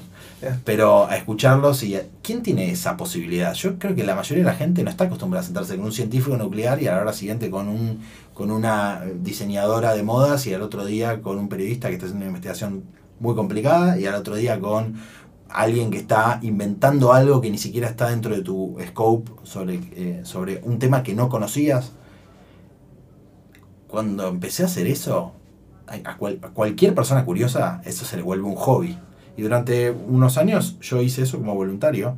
[0.64, 1.98] Pero a escucharlos y...
[2.22, 3.54] ¿Quién tiene esa posibilidad?
[3.54, 5.92] Yo creo que la mayoría de la gente no está acostumbrada a sentarse con un
[5.92, 8.02] científico nuclear y a la hora siguiente con, un,
[8.40, 12.24] con una diseñadora de modas y al otro día con un periodista que está haciendo
[12.24, 12.86] una investigación
[13.20, 14.96] muy complicada y al otro día con
[15.50, 20.22] alguien que está inventando algo que ni siquiera está dentro de tu scope sobre, eh,
[20.24, 21.92] sobre un tema que no conocías.
[23.90, 25.34] Cuando empecé a hacer eso,
[25.88, 28.98] a, cualquier persona curiosa eso se le vuelve un hobby.
[29.36, 32.16] Y durante unos años yo hice eso como voluntario,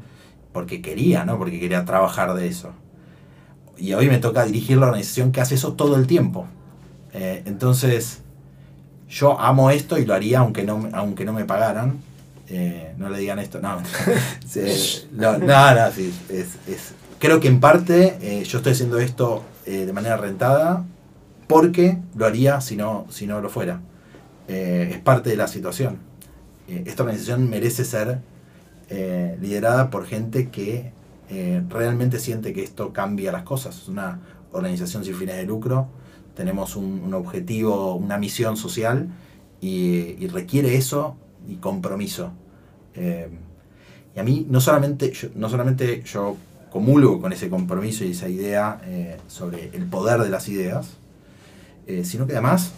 [0.53, 1.39] porque quería, ¿no?
[1.39, 2.73] Porque quería trabajar de eso.
[3.81, 6.45] Y hoy me toca dirigir la organización que hace eso todo el tiempo.
[7.13, 8.19] Eh, entonces,
[9.09, 11.99] yo amo esto y lo haría aunque no, aunque no me pagaran.
[12.47, 13.77] Eh, no le digan esto, no.
[13.77, 20.17] no, no, sí, es, creo que en parte eh, yo estoy haciendo esto de manera
[20.17, 20.83] rentada
[21.47, 23.81] porque lo haría si no, si no lo fuera.
[24.47, 25.97] Eh, es parte de la situación.
[26.67, 28.19] Eh, esta organización merece ser
[28.89, 30.91] eh, liderada por gente que
[31.69, 33.77] realmente siente que esto cambia las cosas.
[33.77, 34.19] Es una
[34.51, 35.87] organización sin fines de lucro,
[36.35, 39.09] tenemos un, objetivo, una misión social
[39.61, 41.15] y, requiere eso
[41.47, 42.31] y compromiso.
[42.95, 46.35] y a mí no solamente, no solamente yo
[46.69, 48.81] comulgo con ese compromiso y esa idea
[49.27, 50.97] sobre el poder de las ideas,
[51.87, 52.71] eh, sino que además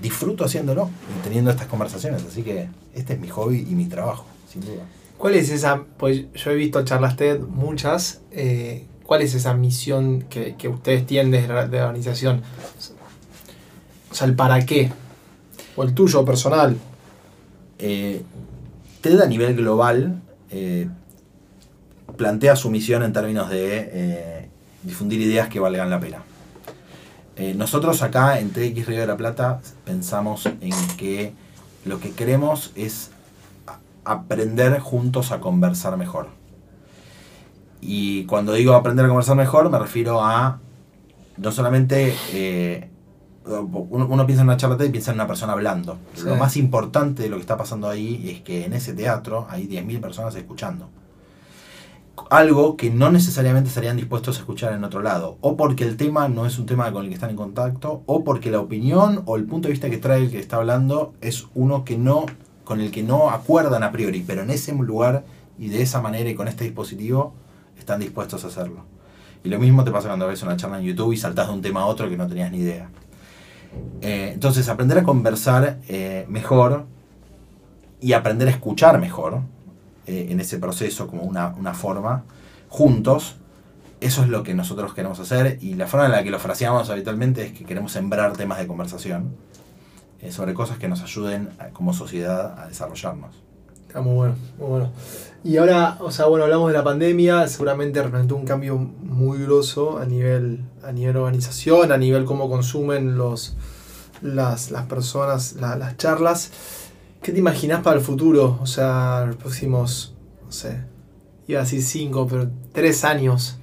[0.00, 2.24] disfruto haciéndolo y teniendo estas conversaciones.
[2.24, 4.82] Así que este es mi hobby y mi trabajo, sin duda.
[5.20, 10.22] ¿Cuál es esa, pues yo he visto charlas TED muchas, eh, cuál es esa misión
[10.22, 12.42] que, ustedes tienen desde la, organización?
[14.10, 14.90] O sea, el para qué,
[15.76, 16.76] o el tuyo personal.
[17.78, 18.22] Eh,
[19.02, 20.22] TED a nivel global
[22.16, 24.48] plantea su misión en términos de
[24.82, 26.22] difundir ideas que valgan la pena.
[27.36, 31.32] Eh, nosotros acá en TX Río de la Plata pensamos en que
[31.84, 33.12] lo que queremos es
[34.04, 36.28] aprender juntos a conversar mejor.
[37.80, 40.60] Y cuando digo aprender a conversar mejor me refiero a
[41.36, 42.90] no solamente eh,
[43.46, 45.98] uno, piensa en una charla y piensa en una persona hablando.
[46.24, 49.66] Lo más importante de lo que está pasando ahí es que en ese teatro hay
[49.66, 50.88] 10.000 personas escuchando
[52.28, 56.28] algo que no necesariamente estarían dispuestos a escuchar en otro lado, o porque el tema
[56.28, 59.36] no es un tema con el que están en contacto, o porque la opinión o
[59.36, 62.26] el punto de vista que trae el que está hablando es uno que no
[62.70, 65.24] con el que no acuerdan a priori, pero en ese lugar
[65.58, 67.34] y de esa manera y con este dispositivo
[67.76, 68.84] están dispuestos a hacerlo.
[69.42, 71.62] Y lo mismo te pasa cuando ves una charla en YouTube y saltas de un
[71.62, 72.88] tema a otro que no tenías ni idea.
[74.02, 76.86] Eh, entonces, aprender a conversar eh, mejor
[78.00, 79.40] y aprender a escuchar mejor,
[80.06, 82.22] eh, en ese proceso como una, forma,
[82.68, 83.34] juntos.
[84.00, 86.88] Eso es lo que nosotros queremos hacer y la forma en la que lo fraseamos
[86.88, 89.34] habitualmente es que queremos sembrar temas de conversación
[90.22, 93.34] eh, sobre cosas que nos ayuden como sociedad a desarrollarnos.
[93.86, 94.92] Está muy bueno, muy bueno.
[95.42, 99.98] Y ahora, o sea, bueno, hablamos de la pandemia, seguramente representó un cambio muy grosso
[99.98, 103.56] a nivel, a nivel organización, a nivel cómo consumen los,
[104.22, 106.52] las, personas las charlas.
[107.22, 108.58] ¿Qué te imaginas para el futuro?
[108.62, 110.82] O sea, los próximos, no sé,
[111.48, 113.56] iba a decir cinco, pero tres años.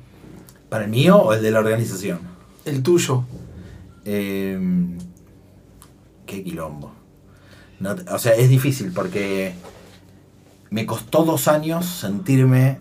[0.69, 2.19] ¿Para el mío o el de la organización?
[2.65, 3.23] El tuyo.
[4.03, 4.97] Em,
[6.27, 6.93] qué quilombo.
[8.11, 9.53] o sea, es difícil porque
[10.69, 12.79] me costó dos años sentirme,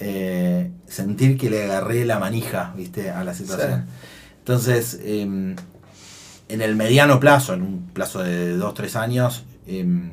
[0.00, 3.86] eh, sentir que le agarré la manija, viste, a la situación.
[4.38, 5.54] Entonces, em,
[6.48, 10.10] en el mediano plazo, en un plazo de dos, tres años, Em,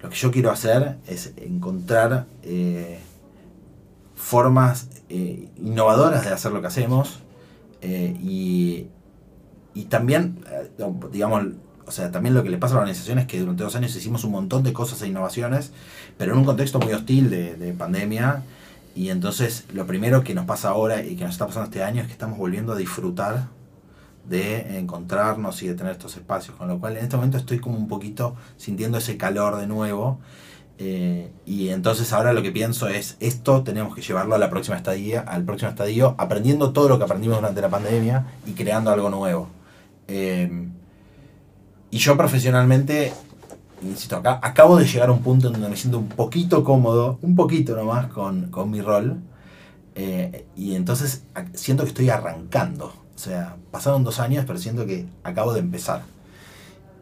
[0.00, 2.98] lo que yo quiero hacer es encontrar eh,
[4.14, 7.18] formas eh, innovadoras de hacer lo que hacemos
[7.82, 8.16] eh,
[9.74, 10.44] y, también,
[11.12, 11.44] digamos,
[11.86, 13.94] o sea, también lo que le pasa a la organización es que durante dos años
[13.96, 15.72] hicimos un montón de cosas e innovaciones,
[16.18, 18.42] pero en un contexto muy hostil de, de pandemia.
[18.94, 22.00] Y entonces lo primero que nos pasa ahora y que nos está pasando este año
[22.02, 23.48] es que estamos volviendo a disfrutar
[24.28, 26.56] de encontrarnos y de tener estos espacios.
[26.56, 30.20] Con lo cual en este momento estoy como un poquito sintiendo ese calor de nuevo.
[30.78, 34.76] Eh, y entonces ahora lo que pienso es, esto tenemos que llevarlo a la próxima
[34.76, 39.10] estadía, al próximo estadio, aprendiendo todo lo que aprendimos durante la pandemia y creando algo
[39.10, 39.59] nuevo.
[40.10, 40.50] Eh,
[41.92, 43.12] y yo profesionalmente,
[43.82, 47.18] insisto, acá, acabo de llegar a un punto en donde me siento un poquito cómodo,
[47.22, 49.20] un poquito nomás con, con mi rol.
[49.94, 51.22] Eh, y entonces
[51.54, 52.86] siento que estoy arrancando.
[53.14, 56.02] O sea, pasaron dos años, pero siento que acabo de empezar.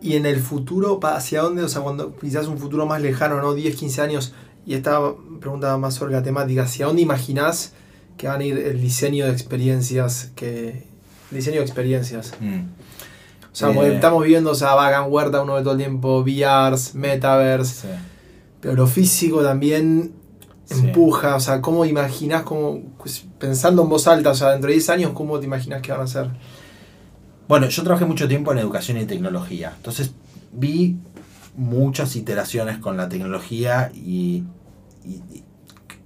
[0.00, 1.62] Y en el futuro, ¿hacia dónde?
[1.62, 3.54] O sea, cuando quizás un futuro más lejano, ¿no?
[3.54, 4.34] 10, 15 años.
[4.66, 5.00] Y esta
[5.40, 6.64] pregunta más sobre la temática.
[6.64, 7.72] ¿Hacia dónde imaginás
[8.16, 10.30] que van a ir el diseño de experiencias?
[10.34, 10.84] Que,
[11.30, 12.32] diseño de experiencias.
[12.40, 12.77] Mm.
[13.52, 16.94] O sea, eh, estamos viendo, o sea, Vagan Huerta, uno de todo el tiempo, VRs,
[16.94, 17.88] Metaverse.
[18.60, 20.12] Pero lo físico también
[20.70, 21.36] empuja.
[21.36, 24.90] O sea, ¿cómo imaginás, como, pues, pensando en voz alta, o sea, dentro de 10
[24.90, 26.30] años, cómo te imaginas que van a ser?
[27.48, 30.12] Bueno, yo trabajé mucho tiempo en educación y tecnología, entonces
[30.52, 30.98] vi
[31.56, 34.44] muchas iteraciones con la tecnología y,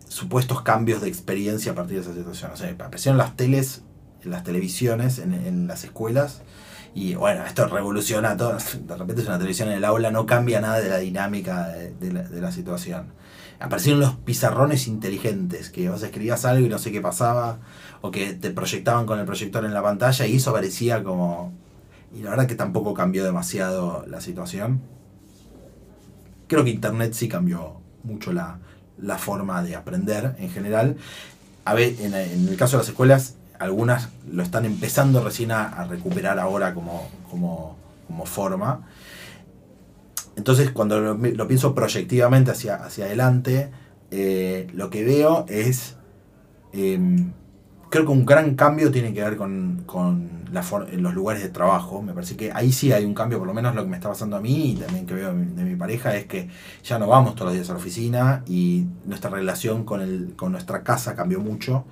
[0.09, 2.51] supuestos cambios de experiencia a partir de esa situación.
[2.53, 3.83] O sea, aparecieron las teles,
[4.23, 6.43] las televisiones en, las escuelas
[6.95, 8.57] y bueno, esto revoluciona todo.
[8.81, 12.13] De repente es una televisión en el aula, no cambia nada de la dinámica de,
[12.13, 13.13] la, la situación
[13.63, 17.61] aparecieron los pizarrones inteligentes, que vos escribías algo y no sé qué pasaba,
[18.01, 21.53] o que te proyectaban con el proyector en la pantalla y eso parecía como...
[22.15, 24.83] Y la verdad que tampoco cambió demasiado la situación.
[26.47, 28.59] Creo que Internet sí cambió mucho la,
[29.17, 30.97] forma de aprender en general.
[31.65, 36.39] A ver, en, el caso de las escuelas, algunas lo están empezando recién a, recuperar
[36.39, 37.77] ahora como, como,
[38.25, 38.87] forma.
[40.37, 43.71] Entonces, cuando lo, pienso proyectivamente hacia, hacia adelante,
[44.11, 45.97] eh, lo que veo es.
[46.73, 47.33] Em,
[47.93, 49.85] creo que un gran cambio tiene que ver con,
[50.51, 52.01] los lugares de trabajo.
[52.03, 54.09] Me parece que ahí sí hay un cambio, por lo menos lo que me está
[54.09, 56.49] pasando a mí y también que veo de mi pareja es que
[56.83, 60.53] ya no vamos todos los días a la oficina y nuestra relación con, el, con
[60.53, 61.85] nuestra casa cambió mucho.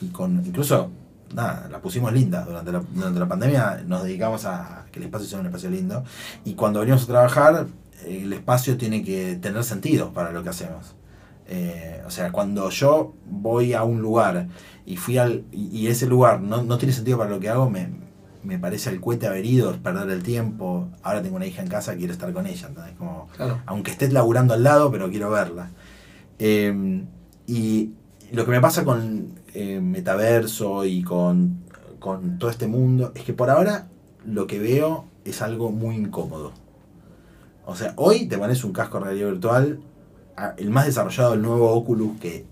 [0.00, 0.90] Y con incluso,
[1.34, 2.44] nada, la pusimos linda.
[2.44, 6.04] Durante la, durante la pandemia nos dedicamos a que el espacio sea un espacio lindo.
[6.44, 7.66] Y cuando venimos a trabajar,
[8.06, 10.94] el espacio tiene que tener sentido para lo que hacemos.
[11.46, 14.48] Eh, o sea, cuando yo voy a un lugar
[14.84, 17.88] y fui al y, ese lugar no, tiene sentido para lo que hago, me,
[18.42, 20.88] me parece el cohete haber ido, perder el tiempo.
[21.02, 22.68] Ahora tengo una hija en casa, quiero estar con ella.
[22.98, 23.28] Como,
[23.66, 25.70] Aunque estés laburando al lado, pero quiero verla.
[26.38, 27.04] Eh,
[27.46, 27.92] y
[28.30, 31.64] lo que me pasa con eh, Metaverso y con,
[31.98, 33.88] con todo este mundo es que por ahora
[34.24, 36.52] lo que veo es algo muy incómodo.
[37.66, 39.80] O sea, hoy te pones un casco de realidad virtual,
[40.56, 42.46] el más desarrollado, el nuevo Oculus, que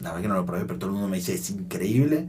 [0.00, 2.26] la verdad que no lo probé, pero todo el mundo me dice es increíble.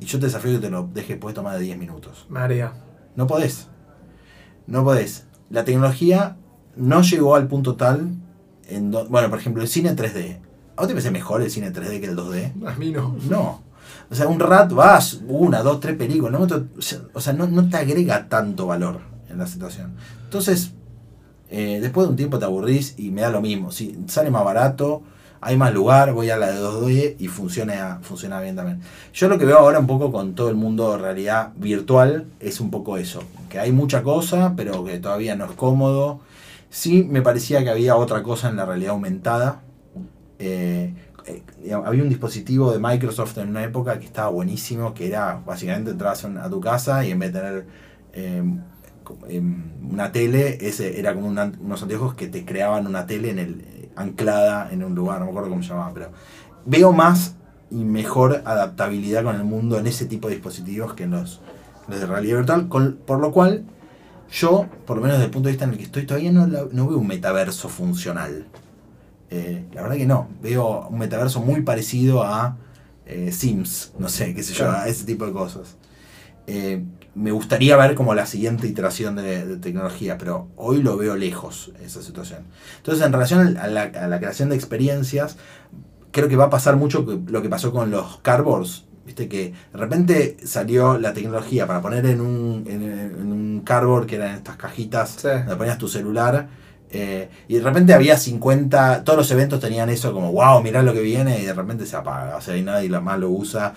[0.00, 2.26] Y yo te desafío que te lo dejes puesto más de 10 minutos.
[2.28, 2.72] María.
[3.16, 3.68] No podés.
[4.66, 5.26] No podés.
[5.50, 6.36] La tecnología
[6.76, 8.14] no llegó al punto tal.
[8.68, 10.38] En bueno, por ejemplo, el cine 3D.
[10.76, 12.66] ¿A vos te parece mejor el cine 3D que el 2D?
[12.66, 13.16] A mí no.
[13.28, 13.62] No.
[14.10, 16.40] O sea, un rat vas, una, dos, tres películas.
[16.40, 16.46] ¿no?
[17.14, 19.94] O sea, no, no te agrega tanto valor en la situación.
[20.24, 20.72] Entonces,
[21.50, 23.70] eh, después de un tiempo te aburrís y me da lo mismo.
[23.70, 25.02] Si sale más barato,
[25.40, 28.80] hay más lugar, voy a la de 2D y funciona, funciona bien también.
[29.12, 32.60] Yo lo que veo ahora un poco con todo el mundo de realidad virtual es
[32.60, 33.22] un poco eso.
[33.50, 36.20] Que hay mucha cosa, pero que todavía no es cómodo.
[36.70, 39.60] Sí me parecía que había otra cosa en la realidad aumentada.
[40.38, 40.94] Eh,
[41.26, 41.42] eh,
[41.72, 46.24] había un dispositivo de Microsoft en una época que estaba buenísimo, que era básicamente entrabas
[46.24, 47.66] a tu casa y en vez de tener
[49.90, 53.90] una tele, ese era como unos anteojos que te creaban una tele en el, eh,
[53.96, 56.10] anclada en un lugar, no me acuerdo cómo se llamaba, pero
[56.66, 57.36] veo más
[57.70, 61.40] y mejor adaptabilidad con el mundo en ese tipo de dispositivos que en los,
[61.88, 63.64] de realidad virtual, por lo cual
[64.30, 66.88] yo, por lo menos desde el punto de vista en el que estoy, todavía no
[66.88, 68.46] veo un metaverso funcional.
[69.34, 72.56] Eh, la verdad que no, veo un metaverso muy parecido a
[73.06, 75.76] eh, Sims, no sé, qué sé yo, a ese tipo de cosas
[77.14, 82.02] me gustaría ver como la siguiente iteración de, tecnología, pero hoy lo veo lejos esa
[82.02, 82.44] situación.
[82.78, 85.36] Entonces, en relación a la, creación de experiencias,
[86.10, 88.84] creo que va a pasar mucho lo que pasó con los cardboards.
[89.06, 94.16] Viste que de repente salió la tecnología para poner en un, en, un cardboard, que
[94.16, 96.48] eran estas cajitas donde ponías tu celular.
[96.96, 100.92] Eh, y de repente había 50, todos los eventos tenían eso como, wow, mirá lo
[100.92, 102.36] que viene, y de repente se apaga.
[102.36, 103.74] O sea, y nadie más lo usa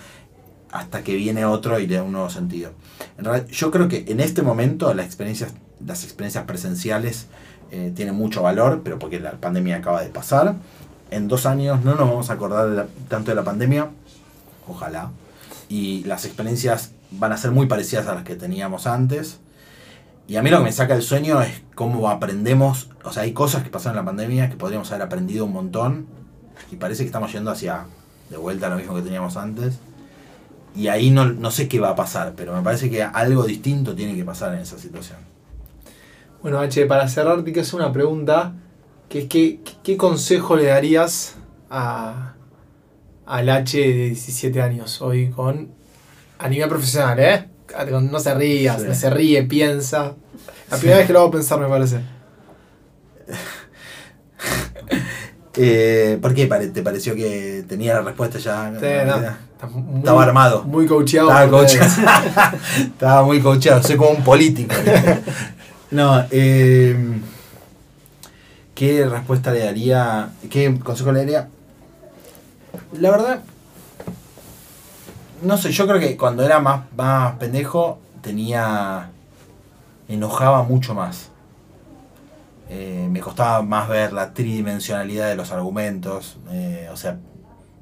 [0.70, 2.70] hasta que viene otro y le da un nuevo sentido.
[3.16, 5.52] En realidad, yo creo que en este momento las experiencias,
[5.84, 7.26] las experiencias presenciales
[7.72, 10.54] eh, tienen mucho valor, pero porque la pandemia acaba de pasar.
[11.10, 13.88] En dos años no nos vamos a acordar tanto de la pandemia,
[14.68, 15.10] ojalá,
[15.68, 19.40] y las experiencias van a ser muy parecidas a las que teníamos antes.
[20.28, 23.32] Y a mí lo que me saca el sueño es cómo aprendemos, o sea, hay
[23.32, 26.06] cosas que pasaron en la pandemia que podríamos haber aprendido un montón
[26.70, 27.86] y parece que estamos yendo hacia
[28.28, 29.78] de vuelta a lo mismo que teníamos antes.
[30.76, 34.14] Y ahí no, sé qué va a pasar, pero me parece que algo distinto tiene
[34.14, 35.18] que pasar en esa situación.
[36.42, 38.52] Bueno, H, para cerrar, te quiero hacer una pregunta,
[39.08, 41.36] que es que, ¿qué consejo le darías
[41.70, 42.34] a,
[43.24, 45.70] al H de 17 años hoy con
[46.38, 47.48] a nivel profesional, eh?
[48.02, 48.94] No se rías, Sí.
[48.94, 50.14] se ríe, piensa.
[50.70, 52.00] La primera vez que lo hago pensar, me parece.
[55.60, 58.70] Eh, ¿Por qué te pareció que tenía la respuesta ya?
[58.78, 60.62] Sí, no, estás muy- Estaba armado.
[60.62, 61.28] Muy coacheado.
[61.30, 61.90] Estaba, coacheado.
[62.78, 64.74] Estaba muy coachado, soy como un político.
[65.90, 66.94] No, eh,
[68.74, 70.28] ¿qué respuesta le daría?
[70.50, 71.48] ¿Qué consejo le daría?
[73.00, 73.40] La verdad,
[75.42, 79.10] no sé, yo creo que cuando era más, más pendejo tenía...
[80.08, 81.30] enojaba mucho más.
[82.70, 87.18] Eh, me costaba más ver la tridimensionalidad de los argumentos, eh, o sea,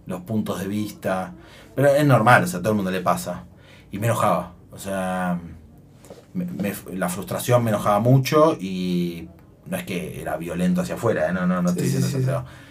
[0.07, 1.33] los puntos de vista.
[1.75, 3.45] Pero es normal, o sea, a todo el mundo le pasa.
[3.91, 4.53] Y me enojaba.
[4.73, 5.39] O sea,
[6.35, 9.29] me- me- la frustración me enojaba mucho y
[9.67, 11.33] no es que era violento hacia afuera, ¿eh?
[11.33, 12.66] no, no, no estoy Sí, diciendo sí, eso, pero-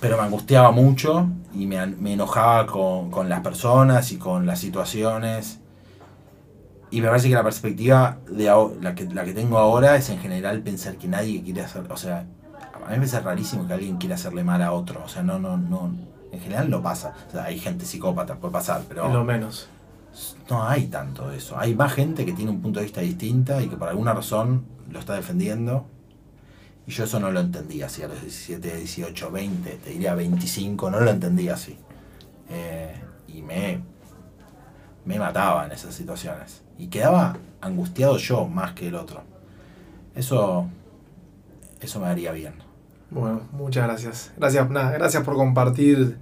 [0.00, 4.58] Pero me angustiaba mucho y me, me enojaba con, con las personas y con las
[4.58, 5.60] situaciones.
[6.90, 8.46] Y me parece que la perspectiva de
[8.80, 11.96] la que, la que tengo ahora es en general pensar que nadie quiere hacer, o
[11.96, 12.26] sea,
[12.74, 15.38] a mí me parece rarísimo que alguien quiera hacerle mal a otro, o sea, no,
[15.38, 15.92] no, no,
[16.32, 19.68] en general no pasa, o sea, hay gente psicópata, puede pasar, pero lo menos.
[20.48, 23.62] no hay tanto de eso, hay más gente que tiene un punto de vista distinta
[23.62, 25.86] y que por alguna razón lo está defendiendo,
[26.90, 30.90] y yo eso no lo entendía así a los 17, 18, 20, te diría 25,
[30.90, 31.78] no lo entendía así,
[32.48, 32.92] Eh,
[33.28, 33.80] y me,
[35.04, 36.62] me mataba en esas situaciones.
[36.78, 39.22] Y quedaba angustiado yo más que el otro.
[40.16, 40.68] Eso,
[41.80, 42.54] eso me haría bien.
[43.10, 44.32] Bueno, muchas gracias.
[44.36, 46.18] Gracias, nada, gracias por compartir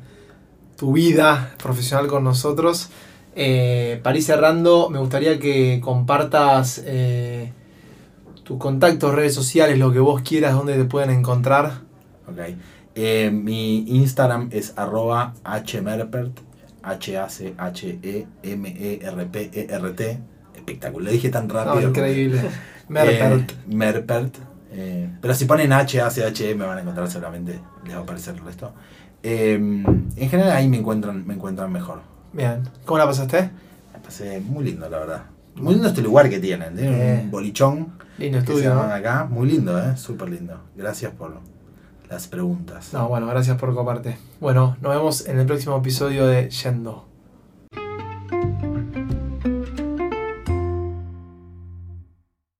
[0.76, 2.90] tu vida profesional con nosotros.
[3.34, 7.54] Eh, para ir cerrando, me gustaría que compartas eh,
[8.48, 11.82] tus contactos, redes sociales, lo que vos quieras, donde te pueden encontrar.
[12.26, 12.38] Ok.
[12.94, 16.40] Eh, mi Instagram es arroba hmerpert,
[18.88, 20.18] H-A-C-H-E-M-E-R-P-E-R-T.
[20.54, 21.88] Espectacular, lo dije tan No, rápido.
[21.90, 22.40] increíble.
[22.88, 23.50] Merpert.
[23.50, 24.34] Eh, Merpert.
[24.72, 28.40] eh, pero si ponen H-A-C-H-E me van a encontrar seguramente, les va a aparecer el
[28.44, 28.72] resto.
[29.22, 32.00] Eh, en general ahí me encuentran, me encuentran mejor.
[32.32, 32.62] Bien.
[32.86, 33.50] ¿Cómo la pasaste?
[33.92, 35.22] Me pasé muy lindo, la verdad.
[35.60, 37.20] Muy lindo este lugar que tienen, tienen Eh.
[37.24, 38.80] un bolichón Lindo se estudio, ¿no?
[38.82, 39.26] acá.
[39.30, 39.96] Muy lindo, ¿eh?
[39.96, 40.60] Súper lindo.
[40.76, 41.38] Gracias por
[42.10, 42.92] las preguntas.
[42.92, 44.16] No, bueno, gracias por compartir.
[44.40, 47.07] Bueno, nos vemos en el próximo episodio de Yendo.